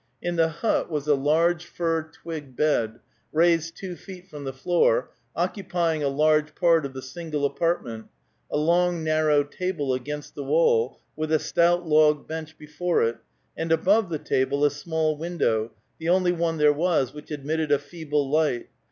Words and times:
In 0.19 0.35
the 0.35 0.49
hut 0.49 0.89
was 0.89 1.07
a 1.07 1.13
large 1.13 1.63
fir 1.67 2.01
twig 2.01 2.55
bed, 2.55 2.99
raised 3.31 3.75
two 3.77 3.95
feet 3.95 4.27
from 4.27 4.45
the 4.45 4.51
floor, 4.51 5.11
occupying 5.35 6.01
a 6.01 6.07
large 6.07 6.55
part 6.55 6.87
of 6.87 6.93
the 6.93 7.03
single 7.03 7.45
apartment, 7.45 8.07
a 8.49 8.57
long 8.57 9.03
narrow 9.03 9.43
table 9.43 9.93
against 9.93 10.33
the 10.33 10.43
wall, 10.43 10.97
with 11.15 11.31
a 11.31 11.37
stout 11.37 11.85
log 11.85 12.27
bench 12.27 12.57
before 12.57 13.03
it, 13.03 13.17
and 13.55 13.71
above 13.71 14.09
the 14.09 14.17
table 14.17 14.65
a 14.65 14.71
small 14.71 15.15
window, 15.15 15.69
the 15.99 16.09
only 16.09 16.31
one 16.31 16.57
there 16.57 16.73
was, 16.73 17.13
which 17.13 17.29
admitted 17.29 17.71
a 17.71 17.77
feeble 17.77 18.27
light. 18.27 18.69